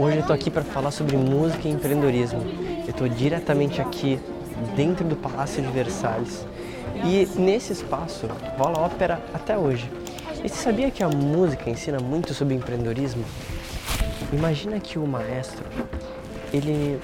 Hoje 0.00 0.16
eu 0.16 0.20
estou 0.20 0.34
aqui 0.34 0.50
para 0.50 0.62
falar 0.62 0.92
sobre 0.92 1.14
música 1.14 1.68
e 1.68 1.70
empreendedorismo. 1.70 2.40
Eu 2.86 2.90
estou 2.90 3.06
diretamente 3.06 3.82
aqui 3.82 4.18
dentro 4.74 5.04
do 5.04 5.14
Palácio 5.14 5.62
de 5.62 5.68
Versalhes 5.68 6.46
e 7.04 7.28
nesse 7.38 7.74
espaço 7.74 8.26
rola 8.56 8.78
ópera 8.80 9.20
até 9.34 9.58
hoje. 9.58 9.90
E 10.42 10.48
você 10.48 10.54
sabia 10.54 10.90
que 10.90 11.02
a 11.02 11.08
música 11.10 11.68
ensina 11.68 12.00
muito 12.00 12.32
sobre 12.32 12.54
empreendedorismo? 12.54 13.22
Imagina 14.32 14.80
que 14.80 14.98
o 14.98 15.06
maestro, 15.06 15.66
ele, 16.50 16.98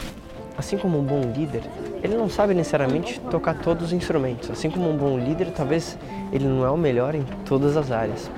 assim 0.56 0.78
como 0.78 0.98
um 0.98 1.04
bom 1.04 1.20
líder, 1.36 1.64
ele 2.02 2.16
não 2.16 2.30
sabe 2.30 2.54
necessariamente 2.54 3.20
tocar 3.30 3.58
todos 3.58 3.88
os 3.88 3.92
instrumentos. 3.92 4.50
Assim 4.50 4.70
como 4.70 4.90
um 4.90 4.96
bom 4.96 5.18
líder, 5.18 5.50
talvez 5.50 5.98
ele 6.32 6.46
não 6.46 6.64
é 6.64 6.70
o 6.70 6.78
melhor 6.78 7.14
em 7.14 7.24
todas 7.44 7.76
as 7.76 7.90
áreas. 7.90 8.30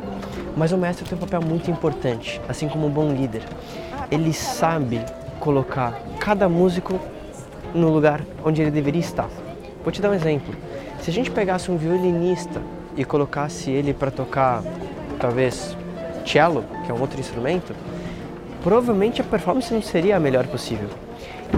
Mas 0.56 0.72
o 0.72 0.76
maestro 0.76 1.06
tem 1.06 1.16
um 1.16 1.20
papel 1.20 1.42
muito 1.42 1.70
importante, 1.70 2.40
assim 2.48 2.68
como 2.68 2.88
um 2.88 2.90
bom 2.90 3.12
líder 3.12 3.44
ele 4.10 4.32
sabe 4.32 5.00
colocar 5.40 6.00
cada 6.18 6.48
músico 6.48 6.98
no 7.74 7.90
lugar 7.90 8.22
onde 8.44 8.62
ele 8.62 8.70
deveria 8.70 9.00
estar. 9.00 9.28
Vou 9.82 9.92
te 9.92 10.00
dar 10.00 10.10
um 10.10 10.14
exemplo. 10.14 10.54
Se 11.00 11.10
a 11.10 11.12
gente 11.12 11.30
pegasse 11.30 11.70
um 11.70 11.76
violinista 11.76 12.60
e 12.96 13.04
colocasse 13.04 13.70
ele 13.70 13.94
para 13.94 14.10
tocar, 14.10 14.62
talvez, 15.18 15.76
cello, 16.26 16.64
que 16.84 16.90
é 16.90 16.94
um 16.94 17.00
outro 17.00 17.20
instrumento, 17.20 17.74
provavelmente 18.62 19.20
a 19.20 19.24
performance 19.24 19.72
não 19.72 19.82
seria 19.82 20.16
a 20.16 20.20
melhor 20.20 20.46
possível. 20.46 20.88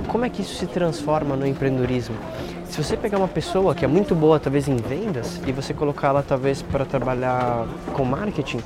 Como 0.07 0.25
é 0.25 0.29
que 0.29 0.43
isso 0.43 0.55
se 0.55 0.67
transforma 0.67 1.35
no 1.35 1.47
empreendedorismo? 1.47 2.17
Se 2.67 2.81
você 2.81 2.97
pegar 2.97 3.19
uma 3.19 3.27
pessoa 3.27 3.75
que 3.75 3.85
é 3.85 3.89
muito 3.89 4.15
boa, 4.15 4.39
talvez 4.39 4.69
em 4.69 4.77
vendas, 4.77 5.41
e 5.45 5.51
você 5.51 5.75
colocar 5.75 6.09
ela 6.09 6.23
talvez 6.23 6.63
para 6.63 6.85
trabalhar 6.85 7.67
com 7.93 8.05
marketing, 8.05 8.61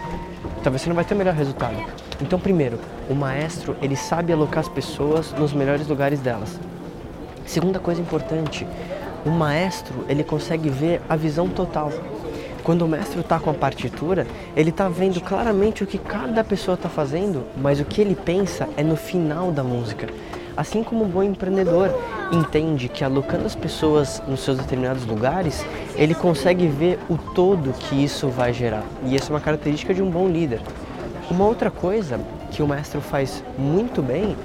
talvez 0.65 0.81
você 0.81 0.89
não 0.89 0.97
vai 0.97 1.05
ter 1.05 1.15
o 1.15 1.19
melhor 1.19 1.35
resultado. 1.35 1.77
Então, 2.23 2.41
primeiro, 2.41 2.81
o 3.09 3.15
maestro 3.15 3.77
ele 3.83 3.95
sabe 3.95 4.33
alocar 4.33 4.61
as 4.61 4.69
pessoas 4.69 5.31
nos 5.33 5.53
melhores 5.53 5.87
lugares 5.87 6.21
delas. 6.21 6.59
Segunda 7.45 7.79
coisa 7.79 8.01
importante, 8.01 8.67
o 9.27 9.31
maestro 9.31 10.07
ele 10.09 10.25
consegue 10.25 10.71
ver 10.71 11.03
a 11.07 11.17
visão 11.17 11.49
total. 11.51 11.93
Quando 12.63 12.81
o 12.81 12.89
mestre 12.89 13.21
está 13.21 13.39
com 13.39 13.51
a 13.51 13.55
partitura, 13.55 14.27
ele 14.57 14.71
está 14.71 14.89
vendo 14.89 15.21
claramente 15.21 15.85
o 15.85 15.87
que 15.87 15.99
cada 15.99 16.43
pessoa 16.43 16.77
está 16.77 16.89
fazendo, 16.89 17.45
mas 17.59 17.79
o 17.79 17.85
que 17.85 18.01
ele 18.01 18.15
pensa 18.15 18.67
é 18.75 18.83
no 18.83 18.97
final 18.97 19.53
da 19.53 19.63
música. 19.63 20.09
Assim 20.57 20.85
como 20.85 21.05
um 21.05 21.09
bom 21.09 21.23
empreendedor 21.23 21.91
entende 22.33 22.89
que 22.89 23.03
alocando 23.03 23.45
as 23.45 23.57
pessoas 23.57 24.23
nos 24.29 24.41
seus 24.41 24.57
determinados 24.59 25.05
lugares, 25.05 25.67
ele 25.97 26.15
consegue 26.15 26.69
ver 26.69 26.99
o 27.09 27.19
todo 27.19 27.73
que 27.73 28.05
isso 28.05 28.29
vai 28.29 28.53
gerar. 28.53 28.85
E 29.05 29.17
essa 29.17 29.33
é 29.33 29.35
uma 29.35 29.41
característica 29.41 29.93
de 29.93 30.01
um 30.01 30.09
bom 30.09 30.29
líder. 30.29 30.61
Uma 31.29 31.45
outra 31.45 31.71
coisa 31.71 32.21
que 32.53 32.63
o 32.63 32.69
maestro 32.69 33.01
faz 33.01 33.43
muito 33.59 34.01
bem 34.01 34.37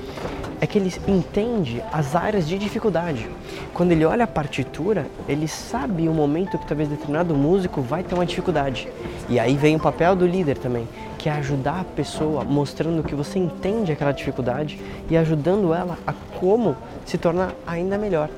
é 0.62 0.68
que 0.68 0.78
ele 0.78 0.94
entende 1.08 1.82
as 1.92 2.16
áreas 2.16 2.48
de 2.48 2.58
dificuldade. 2.58 3.30
Quando 3.73 3.92
ele 3.92 4.04
olha 4.04 4.23
a 4.23 4.28
partitura, 4.28 5.06
ele 5.28 5.48
sabe 5.48 6.10
o 6.10 6.14
momento 6.14 6.58
que 6.58 6.66
talvez 6.66 6.90
determinado 6.90 7.36
músico 7.36 7.82
vai 7.82 8.04
ter 8.04 8.16
uma 8.16 8.26
dificuldade. 8.26 8.88
E 9.30 9.40
aí 9.40 9.56
vem 9.56 9.76
o 9.76 9.80
papel 9.80 10.16
do 10.16 10.26
líder 10.26 10.58
também, 10.58 10.88
que 11.20 11.28
é 11.28 11.34
ajudar 11.34 11.81
a 11.81 11.84
pessoa, 11.84 12.45
mostrando 12.45 13.03
que 13.03 13.14
você 13.14 13.38
entende 13.38 13.92
aquela 13.92 14.14
dificuldade 14.14 14.80
e 15.09 15.17
ajudando 15.17 15.73
ela 15.73 15.98
a 16.08 16.14
como 16.39 16.78
se 17.06 17.17
tornar 17.17 17.53
ainda 17.67 17.98
melhor. 17.98 18.30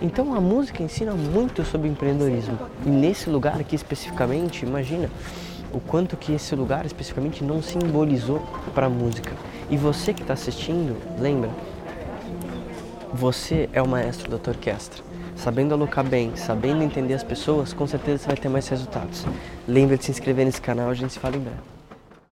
Então 0.00 0.34
a 0.34 0.40
música 0.40 0.82
ensina 0.82 1.12
muito 1.12 1.62
sobre 1.64 1.86
empreendedorismo. 1.86 2.58
E 2.86 2.88
nesse 2.88 3.28
lugar 3.28 3.60
aqui 3.60 3.76
especificamente, 3.76 4.64
imagina, 4.64 5.10
o 5.70 5.78
quanto 5.78 6.16
que 6.16 6.32
esse 6.32 6.56
lugar 6.56 6.86
especificamente 6.86 7.44
não 7.44 7.60
simbolizou 7.62 8.40
para 8.74 8.86
a 8.86 8.90
música. 8.90 9.32
E 9.68 9.76
você 9.76 10.14
que 10.14 10.22
está 10.22 10.32
assistindo, 10.32 10.96
lembra? 11.20 11.50
Você 13.12 13.68
é 13.74 13.82
o 13.82 13.88
maestro 13.88 14.30
da 14.30 14.38
tua 14.38 14.54
orquestra. 14.54 15.02
Sabendo 15.36 15.74
alocar 15.74 16.04
bem, 16.04 16.34
sabendo 16.36 16.82
entender 16.82 17.14
as 17.14 17.22
pessoas, 17.22 17.74
com 17.74 17.86
certeza 17.86 18.22
você 18.22 18.26
vai 18.28 18.36
ter 18.36 18.48
mais 18.48 18.66
resultados. 18.66 19.26
Lembra 19.66 19.98
de 19.98 20.06
se 20.06 20.10
inscrever 20.10 20.46
nesse 20.46 20.60
canal, 20.60 20.88
a 20.88 20.94
gente 20.94 21.12
se 21.12 21.18
fala 21.18 21.36
em 21.36 21.40
breve. 21.40 21.77